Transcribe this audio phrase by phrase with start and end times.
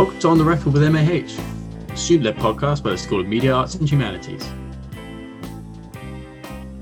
[0.00, 3.52] Welcome to On the Record with MAH, a student-led podcast by the School of Media
[3.52, 4.48] Arts and Humanities.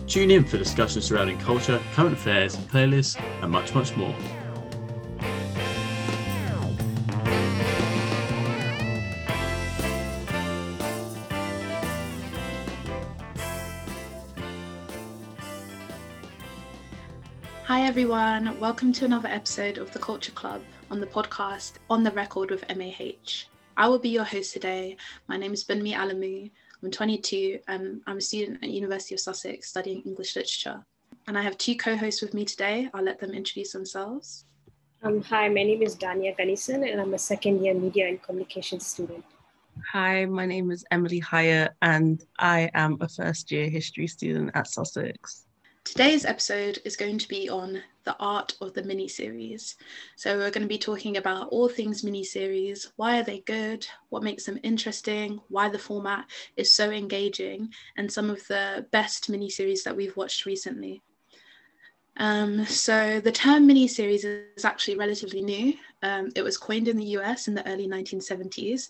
[0.07, 4.15] Tune in for discussions surrounding culture, current affairs, playlists, and much, much more.
[17.89, 18.61] Everyone.
[18.61, 20.61] Welcome to another episode of the Culture Club
[20.91, 23.47] on the podcast On the Record with MAH.
[23.79, 24.99] I will be your host today.
[25.27, 26.51] My name is Bunmi Alamu.
[26.83, 30.85] I'm 22 and I'm a student at University of Sussex studying English literature.
[31.29, 32.91] And I have two co-hosts with me today.
[32.93, 34.45] I'll let them introduce themselves.
[35.03, 38.87] Um, hi, my name is Dania Ganison and I'm a second year media and communications
[38.87, 39.25] student.
[39.95, 44.69] Hi, my name is Emily Hyatt and I am a first year history student at
[44.69, 45.47] Sussex.
[45.89, 49.75] Today's episode is going to be on the art of the mini series.
[50.17, 53.87] So, we're going to be talking about all things mini series why are they good,
[54.11, 56.27] what makes them interesting, why the format
[56.59, 61.01] is so engaging, and some of the best mini series that we've watched recently.
[62.19, 64.25] Um, so the term miniseries
[64.57, 65.73] is actually relatively new.
[66.03, 68.89] Um, it was coined in the US in the early 1970s.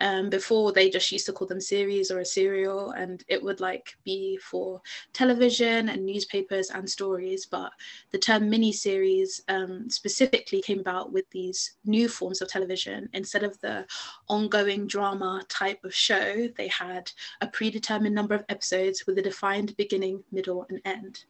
[0.00, 3.60] Um, before they just used to call them series or a serial, and it would
[3.60, 4.80] like be for
[5.12, 7.46] television and newspapers and stories.
[7.46, 7.72] But
[8.10, 13.08] the term miniseries um, specifically came about with these new forms of television.
[13.12, 13.86] Instead of the
[14.28, 19.76] ongoing drama type of show, they had a predetermined number of episodes with a defined
[19.76, 21.24] beginning, middle, and end.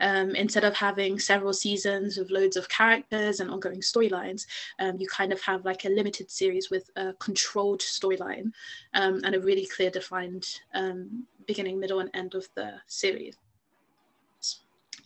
[0.00, 4.46] Um, instead of having several seasons with loads of characters and ongoing storylines,
[4.78, 8.52] um, you kind of have like a limited series with a controlled storyline
[8.94, 13.36] um, and a really clear defined um, beginning, middle, and end of the series.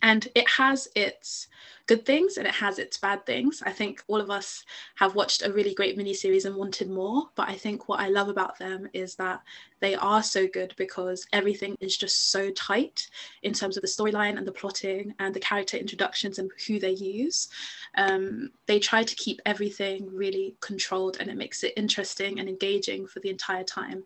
[0.01, 1.47] And it has its
[1.89, 3.63] good things and it has its bad things.
[3.65, 4.63] I think all of us
[4.97, 7.29] have watched a really great miniseries and wanted more.
[7.33, 9.41] But I think what I love about them is that
[9.79, 13.09] they are so good because everything is just so tight
[13.41, 16.91] in terms of the storyline and the plotting and the character introductions and who they
[16.91, 17.49] use.
[17.97, 23.07] Um, they try to keep everything really controlled and it makes it interesting and engaging
[23.07, 24.03] for the entire time.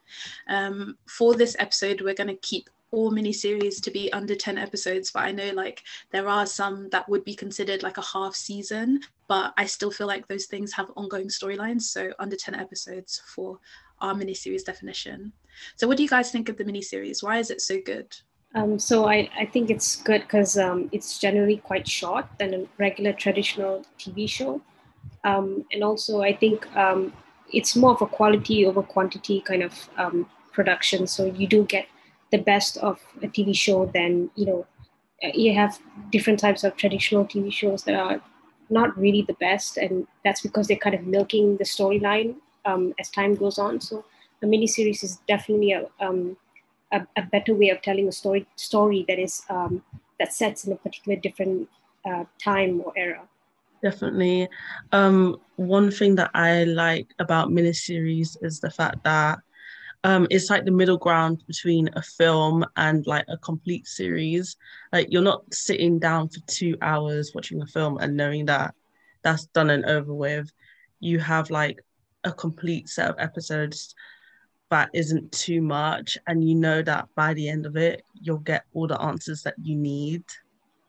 [0.48, 5.12] Um, for this episode, we're going to keep all miniseries to be under 10 episodes
[5.12, 9.00] but i know like there are some that would be considered like a half season
[9.28, 13.60] but i still feel like those things have ongoing storylines so under 10 episodes for
[14.04, 15.32] our miniseries definition.
[15.76, 17.24] So what do you guys think of the miniseries?
[17.24, 18.16] Why is it so good?
[18.54, 22.66] Um, so I, I think it's good because um, it's generally quite short than a
[22.78, 24.62] regular traditional tv show.
[25.26, 27.14] Um, and also i think um,
[27.52, 31.88] it's more of a quality over quantity kind of um, production so you do get
[32.34, 34.66] the best of a TV show, then you know
[35.34, 35.80] you have
[36.12, 38.20] different types of traditional TV shows that are
[38.70, 42.36] not really the best, and that's because they're kind of milking the storyline
[42.66, 43.80] um, as time goes on.
[43.80, 44.04] So
[44.42, 46.36] a miniseries is definitely a, um,
[46.92, 49.84] a, a better way of telling a story story that is um,
[50.20, 51.70] that sets in a particular different
[52.06, 53.22] uh, time or era.
[53.84, 54.48] Definitely.
[54.92, 59.40] Um, one thing that I like about miniseries is the fact that
[60.04, 64.58] um, it's like the middle ground between a film and like a complete series.
[64.92, 68.76] Like you're not sitting down for two hours watching a film and knowing that
[69.22, 70.52] that's done and over with.
[71.00, 71.80] You have like
[72.26, 73.96] a complete set of episodes
[74.70, 78.66] that isn't too much, and you know that by the end of it, you'll get
[78.74, 80.24] all the answers that you need.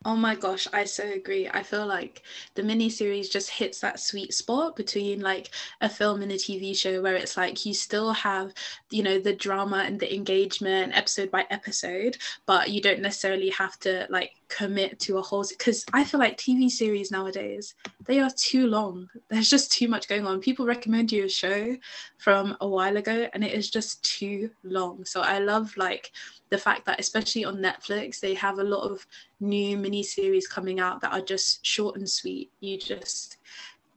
[0.07, 1.49] Oh my gosh, I so agree.
[1.49, 2.23] I feel like
[2.55, 5.51] the miniseries just hits that sweet spot between like
[5.81, 8.53] a film and a TV show where it's like you still have,
[8.91, 13.79] you know, the drama and the engagement episode by episode, but you don't necessarily have
[13.81, 17.75] to like commit to a whole because I feel like TV series nowadays
[18.07, 19.09] they are too long.
[19.29, 20.41] There's just too much going on.
[20.41, 21.77] People recommend you a show
[22.19, 25.05] from a while ago and it is just too long.
[25.05, 26.13] So I love like
[26.51, 29.05] the fact that especially on Netflix they have a lot of
[29.41, 32.53] new mini series coming out that are just short and sweet.
[32.61, 33.39] You just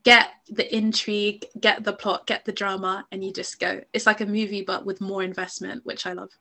[0.04, 3.82] get the intrigue, get the plot, get the drama, and you just go.
[3.94, 6.32] It's like a movie but with more investment, which I love.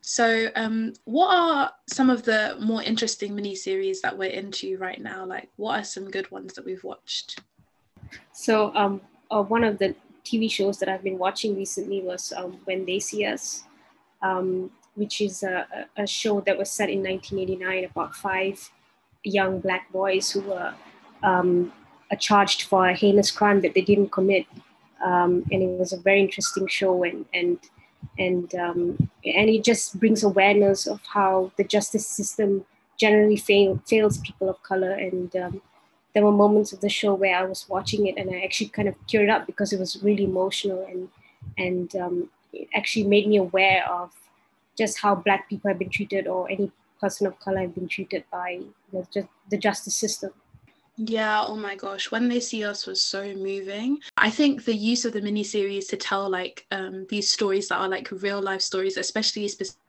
[0.00, 5.00] So, um, what are some of the more interesting mini series that we're into right
[5.00, 5.24] now?
[5.24, 7.40] Like, what are some good ones that we've watched?
[8.32, 9.00] So, um,
[9.30, 9.94] uh, one of the
[10.24, 13.64] TV shows that I've been watching recently was um, When They See Us,
[14.22, 18.70] um, which is a, a, show that was set in 1989 about five
[19.22, 20.74] young black boys who were
[21.22, 21.72] um,
[22.18, 24.46] charged for a heinous crime that they didn't commit.
[25.04, 27.58] Um, and it was a very interesting show and, and
[28.18, 32.64] and um, and it just brings awareness of how the justice system
[32.98, 35.60] generally fail, fails people of color and um,
[36.14, 38.88] there were moments of the show where I was watching it and I actually kind
[38.88, 41.08] of teared up because it was really emotional and
[41.58, 44.12] and um, it actually made me aware of
[44.78, 46.70] just how Black people have been treated or any
[47.00, 48.60] person of color have been treated by
[49.12, 50.32] just the justice system.
[50.98, 53.98] Yeah, oh my gosh, when they see us was so moving.
[54.16, 57.88] I think the use of the miniseries to tell like um, these stories that are
[57.88, 59.44] like real life stories, especially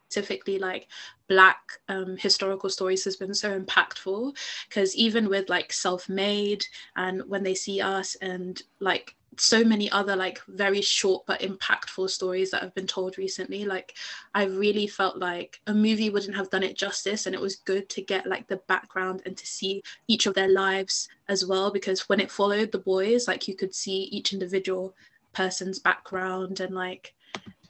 [0.10, 0.88] specifically like
[1.28, 1.60] black
[1.90, 4.36] um, historical stories has been so impactful.
[4.68, 6.66] Because even with like self-made
[6.96, 12.10] and when they see us and like so many other like very short but impactful
[12.10, 13.94] stories that have been told recently like
[14.34, 17.88] i really felt like a movie wouldn't have done it justice and it was good
[17.88, 22.10] to get like the background and to see each of their lives as well because
[22.10, 24.96] when it followed the boys like you could see each individual
[25.34, 27.14] person's background and like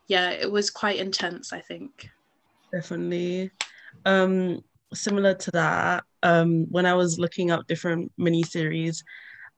[0.08, 2.10] yeah it was quite intense i think
[2.80, 3.52] definitely.
[4.06, 4.64] Um
[4.94, 9.04] similar to that um when i was looking up different mini series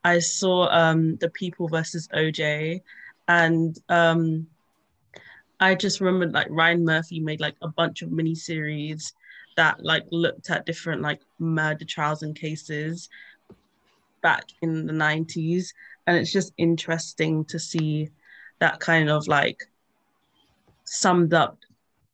[0.03, 2.81] I saw um, the People versus OJ,
[3.27, 4.47] and um,
[5.59, 9.13] I just remembered like Ryan Murphy made like a bunch of mini series
[9.57, 13.09] that like looked at different like murder trials and cases
[14.21, 15.73] back in the 90s
[16.05, 18.09] and it's just interesting to see
[18.59, 19.63] that kind of like
[20.83, 21.57] summed up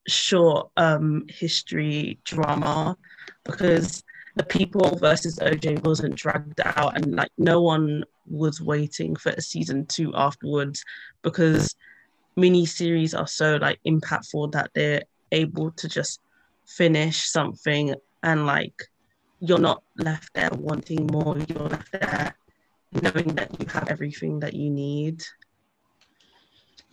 [0.08, 2.96] short um history drama
[3.44, 4.04] because
[4.36, 9.42] the people versus OJ wasn't dragged out, and like no one was waiting for a
[9.42, 10.84] season two afterwards
[11.22, 11.76] because
[12.36, 16.20] mini series are so like impactful that they're able to just
[16.66, 18.84] finish something and like
[19.40, 21.38] you're not left there wanting more.
[21.48, 22.36] You're left there
[23.02, 25.24] knowing that you have everything that you need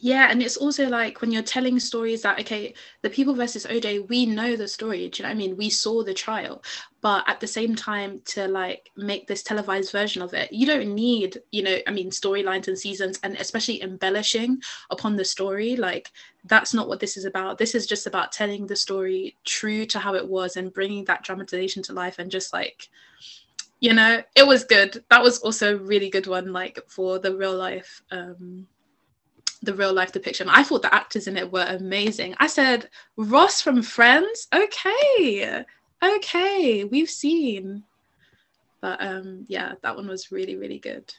[0.05, 4.09] yeah, and it's also like when you're telling stories that okay, the people versus OJ,
[4.09, 5.09] we know the story.
[5.09, 5.57] Do you know what I mean?
[5.57, 6.65] We saw the trial,
[7.03, 10.93] but at the same time, to like make this televised version of it, you don't
[10.93, 14.61] need, you know, I mean, storylines and seasons, and especially embellishing
[14.91, 15.77] upon the story.
[15.77, 16.11] Like
[16.47, 17.57] that's not what this is about.
[17.57, 21.23] This is just about telling the story true to how it was and bringing that
[21.23, 22.89] dramatization to life, and just like
[23.79, 27.37] you know it was good that was also a really good one like for the
[27.37, 28.65] real life um
[29.63, 30.49] the real life depiction.
[30.49, 32.35] I thought the actors in it were amazing.
[32.39, 34.49] I said, Ross from Friends?
[34.53, 35.65] Okay.
[36.03, 36.85] Okay.
[36.85, 37.85] We've seen.
[38.81, 41.13] But um yeah, that one was really, really good.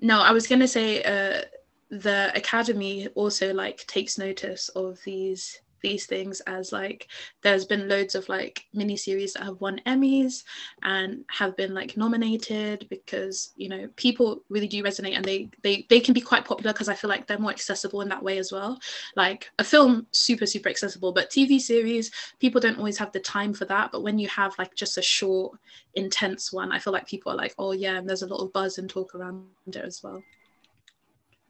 [0.00, 1.42] No, I was gonna say uh
[1.90, 7.08] the academy also like takes notice of these these things as like
[7.42, 10.44] there's been loads of like mini series that have won Emmys
[10.82, 15.86] and have been like nominated because you know people really do resonate and they they
[15.88, 18.38] they can be quite popular because I feel like they're more accessible in that way
[18.38, 18.78] as well.
[19.16, 23.52] Like a film super super accessible, but TV series people don't always have the time
[23.52, 23.92] for that.
[23.92, 25.58] But when you have like just a short
[25.94, 28.52] intense one, I feel like people are like, oh yeah, and there's a lot of
[28.52, 30.22] buzz and talk around it as well.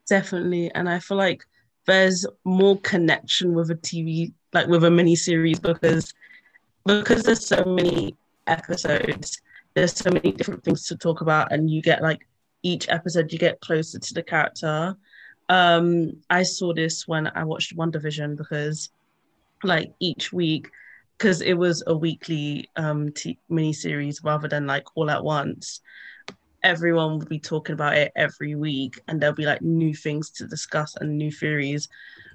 [0.09, 1.45] Definitely, and I feel like
[1.91, 6.15] there's more connection with a TV, like with a mini series, because
[6.87, 8.17] because there's so many
[8.47, 9.41] episodes,
[9.75, 12.27] there's so many different things to talk about, and you get like
[12.63, 14.97] each episode you get closer to the character.
[15.49, 18.91] Um, I saw this when I watched WandaVision because,
[19.65, 20.71] like, each week,
[21.19, 25.81] because it was a weekly um t- mini series rather than like all at once
[26.63, 30.47] everyone would be talking about it every week and there'll be like new things to
[30.47, 31.89] discuss and new theories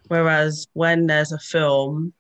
[0.07, 2.13] whereas when there's a film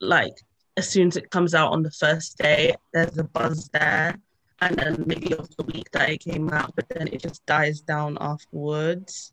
[0.00, 0.34] like
[0.76, 4.18] as soon as it comes out on the first day there's a buzz there
[4.60, 7.80] and then maybe of the week that it came out but then it just dies
[7.80, 9.32] down afterwards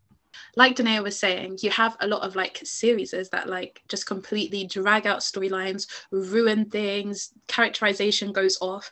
[0.55, 4.65] like Danae was saying, you have a lot of like series that like just completely
[4.65, 8.91] drag out storylines, ruin things, characterization goes off.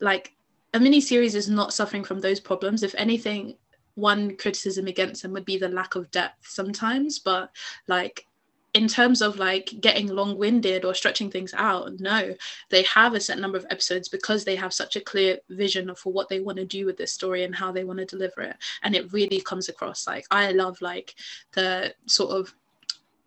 [0.00, 0.35] Like
[0.76, 2.82] a mini series is not suffering from those problems.
[2.82, 3.56] If anything,
[3.94, 7.50] one criticism against them would be the lack of depth sometimes, but
[7.88, 8.26] like
[8.74, 12.34] in terms of like getting long-winded or stretching things out no
[12.68, 16.12] they have a set number of episodes because they have such a clear vision for
[16.12, 18.56] what they want to do with this story and how they want to deliver it
[18.82, 21.14] and it really comes across like i love like
[21.54, 22.54] the sort of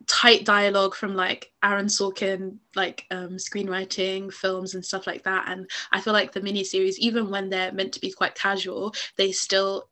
[0.10, 5.46] tight dialogue from like Aaron Sorkin, like um, screenwriting, films, and stuff like that.
[5.48, 9.32] And I feel like the miniseries, even when they're meant to be quite casual, they
[9.32, 9.88] still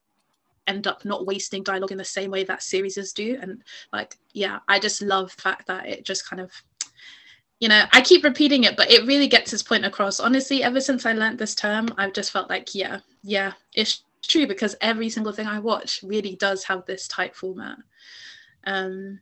[0.66, 3.38] end up not wasting dialogue in the same way that series do.
[3.42, 6.52] And like, yeah, I just love the fact that it just kind of
[7.60, 10.20] you know, I keep repeating it, but it really gets its point across.
[10.20, 14.46] Honestly, ever since I learned this term, I've just felt like, yeah, yeah, it's true
[14.46, 17.78] because every single thing I watch really does have this tight format.
[18.66, 19.22] Um,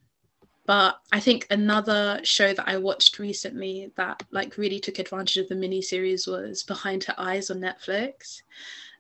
[0.66, 5.48] but I think another show that I watched recently that like really took advantage of
[5.48, 8.42] the mini series was Behind Her Eyes on Netflix.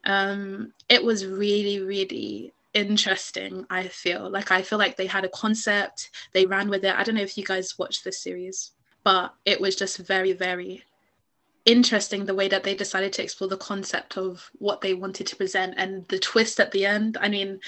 [0.05, 3.65] Um, it was really, really interesting.
[3.69, 6.95] I feel like I feel like they had a concept, they ran with it.
[6.95, 8.71] I don't know if you guys watched this series,
[9.03, 10.83] but it was just very, very
[11.65, 15.35] interesting the way that they decided to explore the concept of what they wanted to
[15.35, 17.17] present and the twist at the end.
[17.19, 17.59] I mean,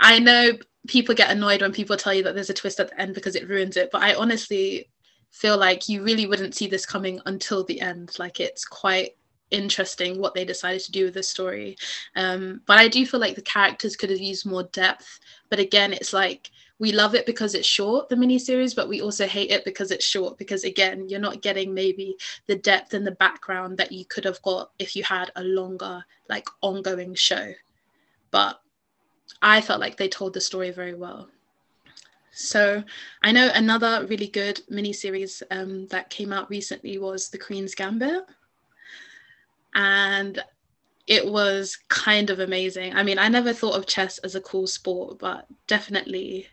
[0.00, 0.52] I know
[0.86, 3.36] people get annoyed when people tell you that there's a twist at the end because
[3.36, 4.88] it ruins it, but I honestly
[5.30, 8.18] feel like you really wouldn't see this coming until the end.
[8.18, 9.16] Like it's quite
[9.50, 11.76] interesting what they decided to do with the story.
[12.14, 15.20] Um, but I do feel like the characters could have used more depth.
[15.50, 19.26] But again, it's like we love it because it's short, the miniseries, but we also
[19.26, 20.36] hate it because it's short.
[20.38, 22.16] Because again, you're not getting maybe
[22.46, 26.04] the depth and the background that you could have got if you had a longer,
[26.28, 27.52] like ongoing show.
[28.30, 28.60] But
[29.42, 31.28] I felt like they told the story very well.
[32.32, 32.84] So
[33.22, 38.24] I know another really good miniseries um, that came out recently was The Queen's Gambit
[39.74, 40.42] and
[41.06, 42.94] it was kind of amazing.
[42.94, 46.48] I mean, I never thought of chess as a cool sport, but definitely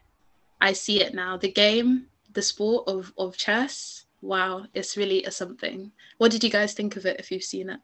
[0.61, 1.35] I see it now.
[1.35, 5.91] The game, the sport of, of chess, wow, it's really a something.
[6.17, 7.79] What did you guys think of it if you've seen it?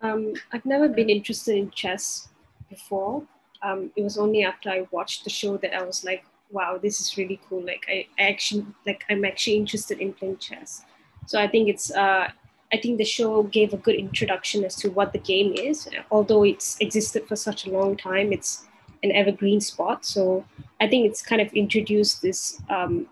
[0.00, 2.28] Um, I've never been interested in chess
[2.68, 3.22] before.
[3.62, 7.00] Um, it was only after I watched the show that I was like, wow, this
[7.00, 7.64] is really cool.
[7.64, 10.82] Like I, I actually like I'm actually interested in playing chess.
[11.26, 12.28] So I think it's uh,
[12.72, 15.88] I think the show gave a good introduction as to what the game is.
[16.10, 18.66] Although it's existed for such a long time, it's
[19.02, 20.04] an evergreen spot.
[20.04, 20.44] So
[20.80, 23.06] I think it's kind of introduced this um,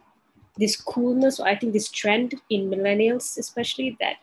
[0.56, 1.40] this coolness.
[1.40, 4.16] Or I think this trend in millennials, especially that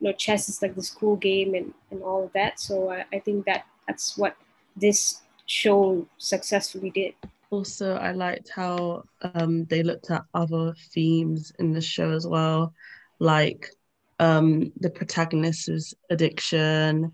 [0.00, 2.60] you know chess is like this cool game and and all of that.
[2.60, 4.36] So I, I think that that's what
[4.76, 7.14] this show successfully did.
[7.50, 9.04] Also, I liked how
[9.34, 12.72] um, they looked at other themes in the show as well,
[13.18, 13.70] like
[14.18, 17.12] um, the protagonist's addiction,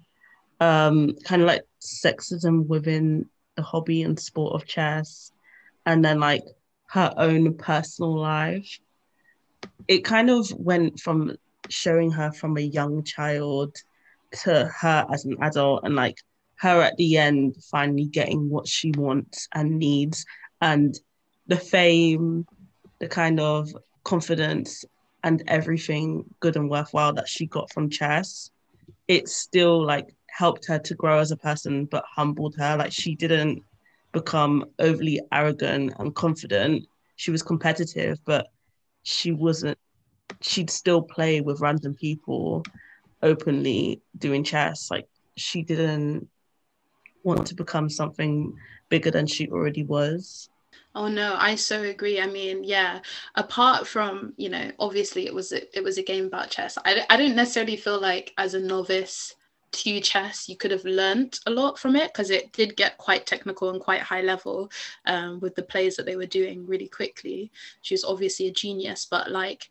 [0.60, 5.32] um, kind of like sexism within the hobby and sport of chess,
[5.84, 6.44] and then like
[6.86, 8.78] her own personal life.
[9.88, 11.36] It kind of went from
[11.68, 13.76] showing her from a young child
[14.42, 16.16] to her as an adult and like
[16.60, 20.26] her at the end finally getting what she wants and needs
[20.60, 20.98] and
[21.46, 22.46] the fame
[23.00, 23.68] the kind of
[24.04, 24.84] confidence
[25.24, 28.50] and everything good and worthwhile that she got from chess,
[29.08, 32.76] it still like helped her to grow as a person, but humbled her.
[32.76, 33.62] Like she didn't
[34.12, 36.86] become overly arrogant and confident.
[37.16, 38.48] She was competitive, but
[39.02, 39.78] she wasn't,
[40.40, 42.62] she'd still play with random people
[43.22, 44.90] openly doing chess.
[44.90, 46.28] Like she didn't
[47.22, 48.56] want to become something
[48.88, 50.48] bigger than she already was.
[50.94, 52.20] Oh no, I so agree.
[52.20, 53.00] I mean, yeah.
[53.36, 56.76] Apart from you know, obviously it was a, it was a game about chess.
[56.84, 59.36] I I don't necessarily feel like as a novice
[59.72, 63.24] to chess you could have learned a lot from it because it did get quite
[63.24, 64.68] technical and quite high level
[65.06, 67.52] um, with the plays that they were doing really quickly.
[67.82, 69.70] She was obviously a genius, but like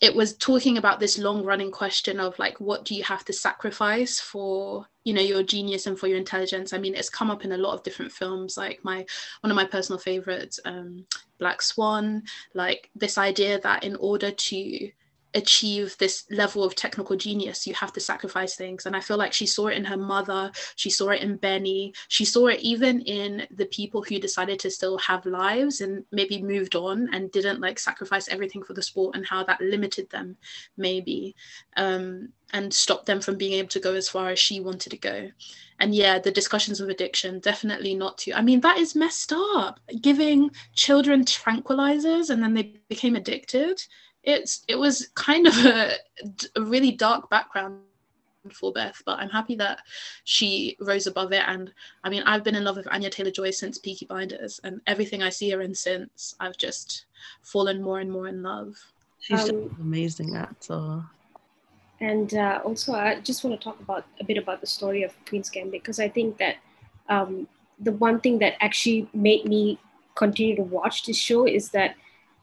[0.00, 3.32] it was talking about this long running question of like what do you have to
[3.32, 6.72] sacrifice for you know your genius and for your intelligence?
[6.72, 9.04] I mean it's come up in a lot of different films like my
[9.40, 11.04] one of my personal favorites um,
[11.38, 12.22] black swan
[12.54, 14.90] like this idea that in order to
[15.34, 18.86] achieve this level of technical genius you have to sacrifice things.
[18.86, 21.92] And i feel like she saw it in her mother she saw it in benny
[22.08, 26.42] she saw it even in the people who decided to still have lives and maybe
[26.42, 30.36] moved on and didn't like sacrifice everything for the sport and how that limited them
[30.76, 31.34] maybe
[31.76, 34.96] um, and stopped them from being able to go as far as she wanted to
[34.96, 35.30] go.
[35.80, 39.78] And yeah the discussions of addiction definitely not to i mean that is messed up.
[40.00, 43.80] Giving children tranquilizers and then they became addicted
[44.28, 45.92] it's it was kind of a,
[46.56, 47.80] a really dark background
[48.52, 49.80] for Beth, but I'm happy that
[50.24, 51.42] she rose above it.
[51.46, 51.72] And
[52.04, 55.22] I mean, I've been in love with Anya Taylor Joy since Peaky Blinders, and everything
[55.22, 57.06] I see her in since, I've just
[57.42, 58.76] fallen more and more in love.
[59.20, 61.02] She's um, an amazing actor.
[62.00, 65.12] And uh, also, I just want to talk about a bit about the story of
[65.28, 66.56] Queen's Gambit because I think that
[67.08, 67.48] um,
[67.80, 69.78] the one thing that actually made me
[70.14, 71.96] continue to watch this show is that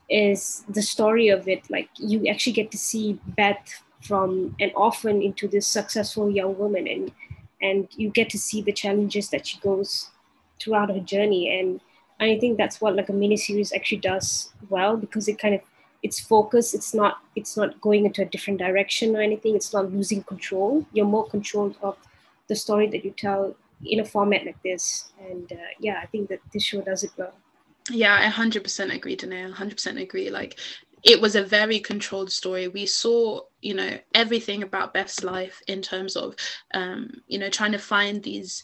[0.09, 1.69] is the story of it.
[1.69, 6.87] Like you actually get to see Beth from an orphan into this successful young woman,
[6.87, 7.11] and
[7.61, 10.09] and you get to see the challenges that she goes
[10.59, 11.59] throughout her journey.
[11.59, 11.81] And
[12.19, 15.61] I think that's what like a mini series actually does well because it kind of
[16.03, 16.75] it's focused.
[16.75, 19.55] It's not it's not going into a different direction or anything.
[19.55, 20.85] It's not losing control.
[20.93, 21.97] You're more controlled of
[22.47, 25.11] the story that you tell in a format like this.
[25.29, 27.33] And uh, yeah, I think that this show does it well
[27.89, 30.59] yeah i 100% agree Danae 100% agree like
[31.05, 32.67] it was a very controlled story.
[32.67, 36.35] We saw, you know, everything about Beth's life in terms of,
[36.73, 38.63] um, you know, trying to find these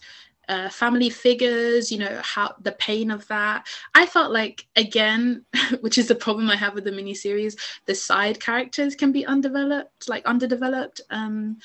[0.50, 3.68] uh, family figures, you know, how the pain of that.
[3.94, 5.46] I felt like, again,
[5.82, 10.10] which is the problem I have with the miniseries, the side characters can be undeveloped,
[10.10, 11.00] like underdeveloped.
[11.12, 11.58] Um,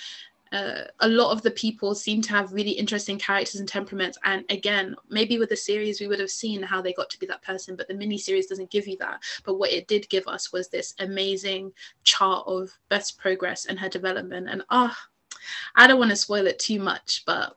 [0.52, 4.18] uh, a lot of the people seem to have really interesting characters and temperaments.
[4.24, 7.26] And again, maybe with the series, we would have seen how they got to be
[7.26, 9.22] that person, but the mini series doesn't give you that.
[9.44, 11.72] But what it did give us was this amazing
[12.04, 14.48] chart of Beth's progress and her development.
[14.48, 15.40] And ah, oh,
[15.74, 17.56] I don't want to spoil it too much, but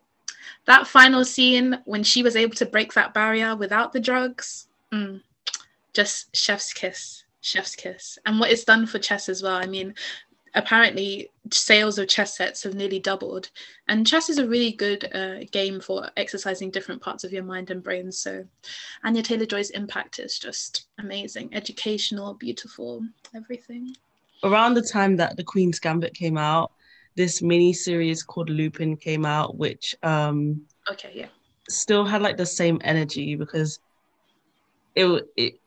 [0.65, 5.21] that final scene when she was able to break that barrier without the drugs, mm,
[5.93, 8.17] just chef's kiss, chef's kiss.
[8.25, 9.55] And what it's done for chess as well.
[9.55, 9.93] I mean,
[10.55, 13.49] apparently sales of chess sets have nearly doubled.
[13.87, 17.71] And chess is a really good uh, game for exercising different parts of your mind
[17.71, 18.11] and brain.
[18.11, 18.45] So
[19.03, 21.53] anya taylor joy's impact is just amazing.
[21.53, 23.95] Educational beautiful everything.
[24.43, 26.71] Around the time that the queen's gambit came out
[27.19, 31.27] this mini series called lupin came out which um okay yeah.
[31.67, 33.79] still had like the same energy because
[34.95, 35.59] it, it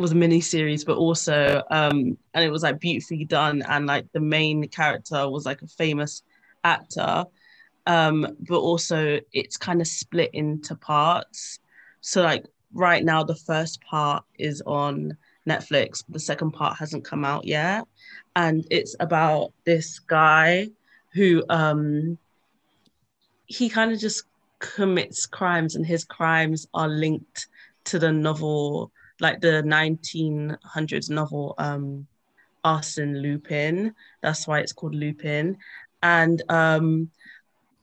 [0.00, 4.06] was a mini series, but also um, and it was like beautifully done, and like
[4.12, 6.22] the main character was like a famous
[6.64, 7.24] actor,
[7.86, 11.58] um, but also it's kind of split into parts.
[12.00, 15.16] So like right now, the first part is on
[15.48, 17.84] Netflix, the second part hasn't come out yet,
[18.36, 20.68] and it's about this guy
[21.12, 22.18] who um,
[23.46, 24.24] he kind of just
[24.60, 27.48] commits crimes, and his crimes are linked
[27.84, 32.06] to the novel like the 1900s novel um,
[32.64, 33.94] Arsène Lupin.
[34.22, 35.56] That's why it's called Lupin.
[36.02, 37.10] And um,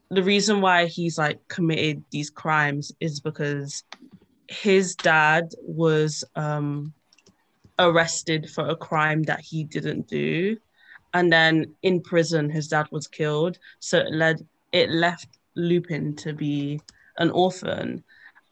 [0.10, 3.84] the reason why he's like committed these crimes is because
[4.48, 6.94] his dad was um,
[7.80, 10.58] arrested for a crime that he didn't do.
[11.14, 13.58] And then in prison, his dad was killed.
[13.80, 16.82] So it led it left Lupin to be
[17.18, 18.04] an orphan.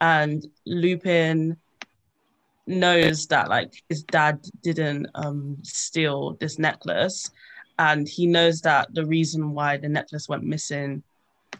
[0.01, 1.57] And Lupin
[2.67, 7.29] knows that like his dad didn't um steal this necklace.
[7.77, 11.03] And he knows that the reason why the necklace went missing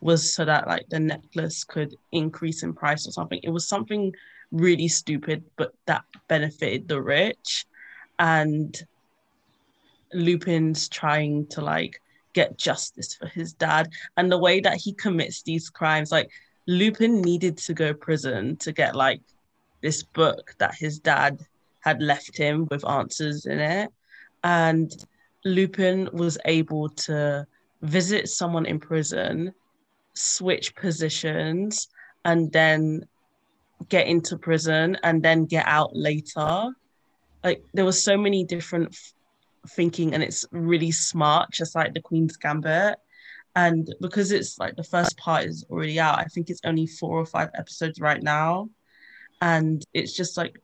[0.01, 3.39] was so that like the necklace could increase in price or something.
[3.43, 4.13] It was something
[4.51, 7.65] really stupid but that benefited the rich.
[8.17, 8.75] And
[10.13, 12.01] lupin's trying to like
[12.33, 13.89] get justice for his dad.
[14.17, 16.29] And the way that he commits these crimes like
[16.67, 19.21] lupin needed to go prison to get like
[19.85, 21.39] this book that his dad
[21.81, 23.91] had left him with answers in it.
[24.43, 24.91] And
[25.45, 27.45] Lupin was able to
[27.83, 29.53] visit someone in prison,
[30.15, 31.87] switch positions,
[32.23, 33.05] and then
[33.87, 36.71] get into prison and then get out later.
[37.43, 39.13] Like there was so many different f-
[39.69, 42.95] thinking, and it's really smart, just like the Queen's Gambit.
[43.55, 47.19] And because it's like the first part is already out, I think it's only four
[47.19, 48.69] or five episodes right now
[49.41, 50.59] and it's just like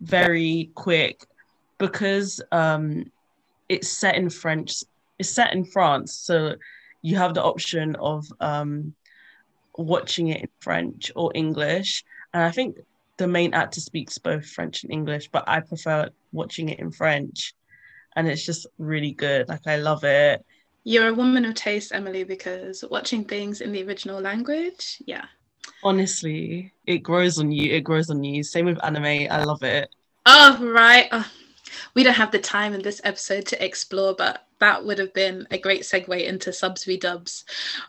[0.00, 1.26] very quick
[1.78, 3.04] because um
[3.68, 4.84] it's set in French.
[5.18, 6.54] It's set in France, so
[7.02, 8.94] you have the option of um
[9.76, 12.04] watching it in French or English.
[12.32, 12.78] And I think
[13.16, 17.54] the main actor speaks both French and English, but I prefer watching it in French.
[18.14, 19.48] And it's just really good.
[19.48, 20.44] Like I love it.
[20.84, 25.26] You're a woman of taste, Emily, because watching things in the original language, yeah,
[25.86, 27.72] honestly, it grows on you.
[27.72, 28.42] It grows on you.
[28.42, 29.28] Same with anime.
[29.30, 29.88] I love it.
[30.26, 31.08] Oh, right.
[31.12, 31.30] Oh,
[31.94, 35.46] we don't have the time in this episode to explore, but that would have been
[35.50, 37.44] a great segue into subs v dubs.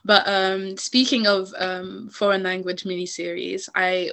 [0.05, 4.12] But um, speaking of um, foreign language miniseries, I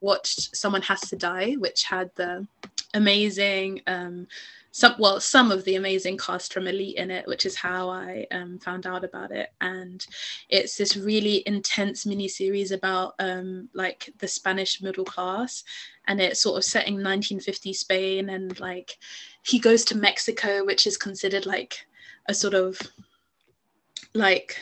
[0.00, 2.46] watched Someone Has to Die, which had the
[2.94, 4.26] amazing um,
[4.72, 8.24] some well some of the amazing cast from elite in it which is how i
[8.30, 9.50] um, found out about it.
[9.60, 10.04] And
[10.48, 15.64] it's this really intense mini series about um, like the spanish middle class.
[16.06, 18.96] And it's sort of set in 1950 spain and like
[19.42, 21.86] he goes to mexico which is considered like
[22.26, 22.80] a sort of
[24.14, 24.56] like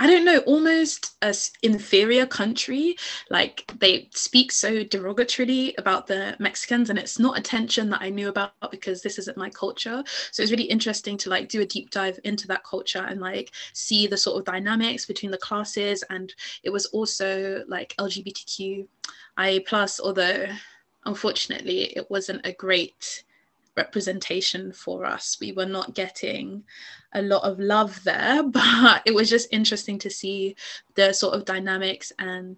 [0.00, 2.96] I don't know, almost a inferior country.
[3.28, 8.30] Like they speak so derogatorily about the Mexicans, and it's not attention that I knew
[8.30, 10.02] about because this isn't my culture.
[10.32, 13.52] So it's really interesting to like do a deep dive into that culture and like
[13.74, 16.02] see the sort of dynamics between the classes.
[16.08, 20.46] And it was also like LGBTQIA plus, although
[21.04, 23.24] unfortunately it wasn't a great
[23.80, 25.38] representation for us.
[25.40, 26.64] We were not getting
[27.14, 30.56] a lot of love there, but it was just interesting to see
[30.94, 32.56] the sort of dynamics and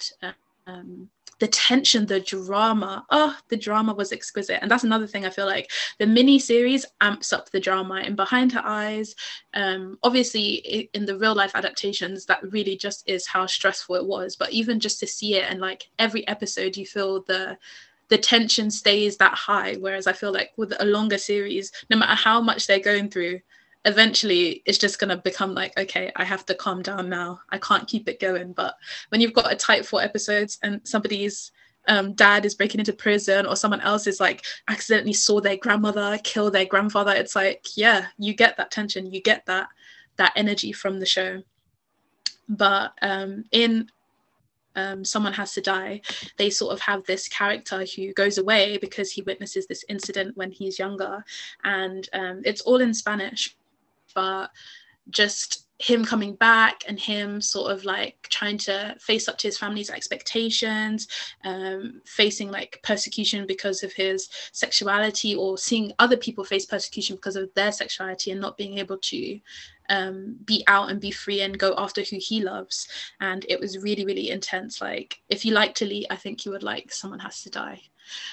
[0.66, 1.08] um,
[1.38, 3.04] the tension, the drama.
[3.11, 4.61] Oh, the drama was exquisite.
[4.62, 8.14] And that's another thing I feel like the mini series amps up the drama in
[8.14, 9.16] Behind Her Eyes.
[9.52, 14.37] Um, obviously, in the real life adaptations, that really just is how stressful it was.
[14.37, 17.58] But even just to see it and like every episode, you feel the
[18.12, 19.77] the tension stays that high.
[19.81, 23.40] Whereas I feel like with a longer series, no matter how much they're going through,
[23.87, 27.59] eventually it's just going to become like okay i have to calm down now i
[27.59, 28.77] can't keep it going but
[29.09, 31.51] when you've got a tight four episodes and somebody's
[31.88, 36.16] um, dad is breaking into prison or someone else is like accidentally saw their grandmother
[36.22, 39.66] kill their grandfather it's like yeah you get that tension you get that
[40.14, 41.42] that energy from the show
[42.48, 43.88] but um, in
[44.76, 46.00] um, someone has to die,
[46.38, 50.50] they sort of have this character who goes away because he witnesses this incident when
[50.50, 51.24] he's younger.
[51.64, 53.56] And um, it's all in Spanish
[54.14, 54.50] but
[55.11, 59.58] just him coming back and him sort of like trying to face up to his
[59.58, 61.08] family's expectations,
[61.44, 67.35] um, facing like persecution because of his sexuality, or seeing other people face persecution because
[67.35, 69.40] of their sexuality and not being able to
[69.88, 72.88] um, be out and be free and go after who he loves.
[73.21, 74.81] And it was really, really intense.
[74.81, 77.81] Like, if you like Tallit, I think you would like Someone Has to Die.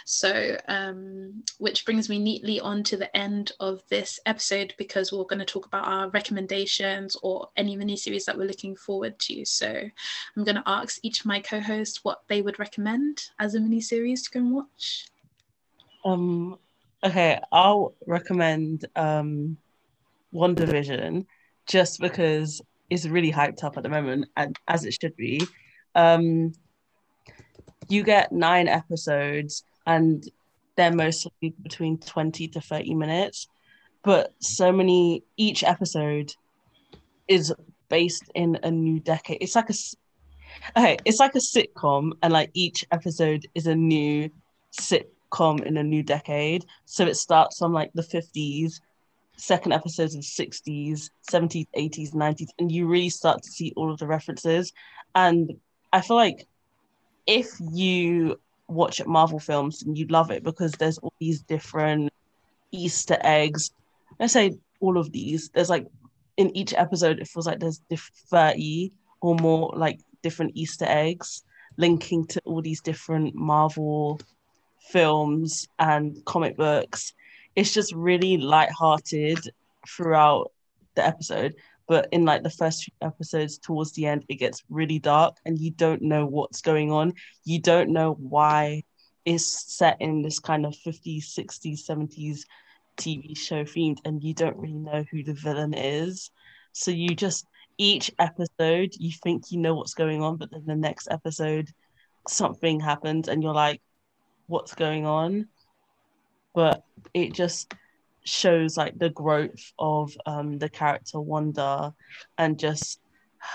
[0.06, 5.24] So, um, which brings me neatly on to the end of this episode because we're
[5.24, 9.46] going to talk about our recommendations or any mini series that we're looking forward to.
[9.46, 13.56] So, I'm going to ask each of my co hosts what they would recommend as
[13.56, 15.08] a mini series to go and watch.
[16.04, 16.58] Um,
[17.04, 19.58] okay, I'll recommend um,
[20.34, 21.26] WandaVision
[21.70, 25.42] just because it's really hyped up at the moment, and as it should be.
[25.96, 26.54] Um,
[27.90, 30.24] you get nine episodes and
[30.78, 33.48] they're mostly between 20 to 30 minutes
[34.04, 36.32] but so many each episode
[37.28, 37.54] is
[37.90, 39.74] based in a new decade it's like a
[40.78, 44.30] okay it's like a sitcom and like each episode is a new
[44.80, 48.80] sitcom in a new decade so it starts from like the 50s
[49.40, 54.00] second episodes of 60s 70s 80s 90s and you really start to see all of
[54.00, 54.72] the references
[55.16, 55.54] and
[55.94, 56.48] i feel like
[57.26, 62.12] if you watch Marvel films and you love it because there's all these different
[62.72, 63.72] Easter eggs.
[64.20, 65.50] Let's say all of these.
[65.50, 65.88] There's like
[66.38, 67.82] in each episode, it feels like there's
[68.30, 71.44] 30 or more like different Easter eggs
[71.78, 74.20] linking to all these different Marvel
[74.92, 77.14] films and comic books.
[77.60, 79.40] It's just really light-hearted
[79.86, 80.52] throughout
[80.96, 81.56] the episode
[81.90, 85.60] but in like the first few episodes towards the end it gets really dark and
[85.60, 87.14] you don't know what's going on.
[87.44, 88.84] You don't know why
[89.26, 92.42] it's set in this kind of 50s 60s 70s
[92.96, 96.32] tv show themed and you don't really know who the villain is.
[96.72, 97.46] So you just
[97.78, 101.70] each episode you think you know what's going on but then the next episode
[102.28, 103.82] something happens and you're like
[104.48, 105.48] what's going on?
[106.54, 107.74] But it just
[108.24, 111.94] shows like the growth of um, the character Wanda
[112.38, 113.00] and just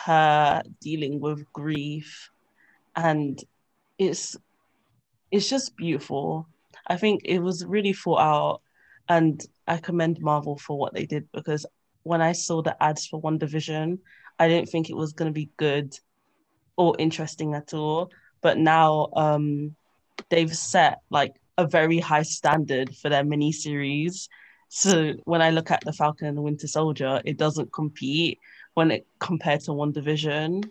[0.04, 2.30] her dealing with grief.
[2.96, 3.38] And
[3.98, 4.36] it's
[5.30, 6.48] it's just beautiful.
[6.86, 8.60] I think it was really thought out
[9.08, 11.66] and i commend marvel for what they did because
[12.04, 13.98] when i saw the ads for WandaVision,
[14.38, 15.94] i didn't think it was going to be good
[16.76, 18.10] or interesting at all.
[18.40, 19.74] But now um
[20.28, 24.28] they've set like a very high standard for their mini series
[24.76, 28.40] so when I look at the Falcon and the Winter Soldier, it doesn't compete
[28.74, 30.68] when it compared to WandaVision.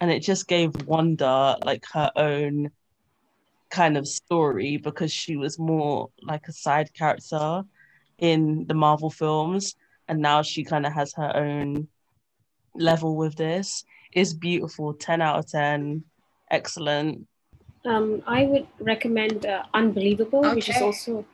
[0.00, 2.72] And it just gave Wanda like her own
[3.70, 7.62] kind of story because she was more like a side character
[8.18, 9.76] in the Marvel films.
[10.08, 11.86] And now she kind of has her own
[12.74, 13.84] level with this.
[14.12, 16.02] It's beautiful, 10 out of 10,
[16.50, 17.28] excellent.
[17.84, 20.54] Um, I would recommend uh, Unbelievable, okay.
[20.54, 21.24] which is also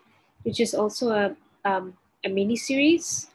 [0.42, 3.28] which is also a um, a mini series,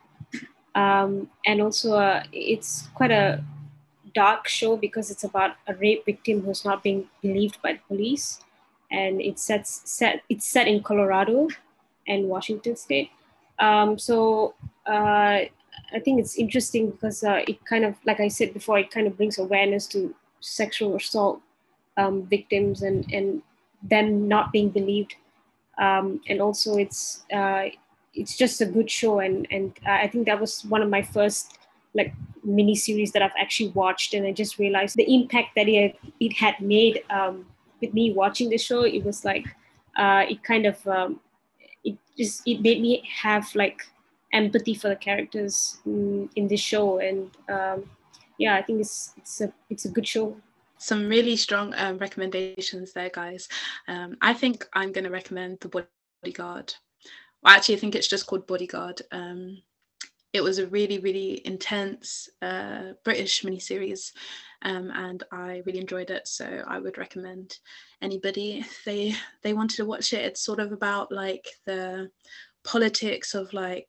[0.75, 3.43] um, and also uh, it's quite a
[4.13, 8.41] dark show because it's about a rape victim who's not being believed by the police,
[8.91, 11.47] and it's set set it's set in Colorado
[12.07, 13.09] and Washington State.
[13.59, 14.53] Um, so
[14.85, 15.45] uh,
[15.93, 19.07] I think it's interesting because uh, it kind of, like I said before, it kind
[19.07, 21.41] of brings awareness to sexual assault
[21.97, 23.41] um, victims and and
[23.83, 25.15] them not being believed.
[25.77, 27.65] Um, and also, it's uh,
[28.13, 29.19] it's just a good show.
[29.19, 31.57] And and i think that was one of my first
[31.93, 34.13] like mini series that i've actually watched.
[34.13, 37.45] And i just realized the impact that it, it had made um,
[37.81, 38.83] with me watching the show.
[38.83, 39.45] It was like
[39.97, 41.19] uh, it kind of um,
[41.83, 43.81] it just it made me have like
[44.33, 46.99] empathy for the characters in, in this show.
[46.99, 47.89] And um,
[48.37, 50.35] yeah i think it's it's a it's a good show
[50.85, 53.47] some really strong um, recommendations there, guys.
[53.87, 55.87] Um, I think I'm going to recommend The
[56.21, 56.75] Bodyguard.
[57.41, 59.01] Well, actually, I think it's just called Bodyguard.
[59.11, 59.61] Um,
[60.31, 64.11] it was a really, really intense uh, British miniseries,
[64.61, 66.27] um, and I really enjoyed it.
[66.27, 67.57] So I would recommend
[68.01, 70.25] anybody if they they wanted to watch it.
[70.25, 72.11] It's sort of about like the
[72.63, 73.87] politics of like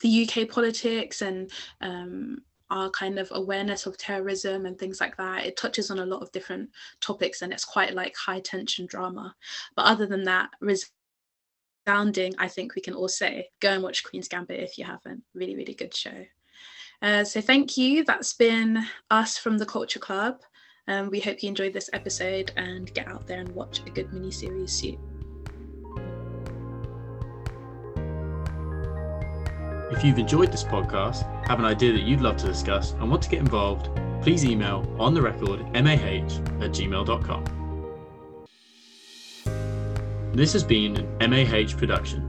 [0.00, 2.38] the UK politics and um,
[2.70, 5.46] our kind of awareness of terrorism and things like that.
[5.46, 9.34] It touches on a lot of different topics and it's quite like high tension drama.
[9.76, 14.28] But other than that, resounding, I think we can all say go and watch Queen's
[14.28, 15.22] Gambit if you haven't.
[15.34, 16.24] Really, really good show.
[17.02, 18.04] Uh, so thank you.
[18.04, 20.40] That's been us from the Culture Club.
[20.88, 24.12] Um, we hope you enjoyed this episode and get out there and watch a good
[24.12, 25.13] mini series soon.
[29.96, 33.22] If you've enjoyed this podcast, have an idea that you'd love to discuss, and want
[33.22, 33.90] to get involved,
[34.22, 37.44] please email on the record mah at gmail.com.
[40.32, 42.23] This has been an MAH production.